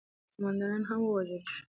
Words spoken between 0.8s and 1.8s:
هم ووژل شول.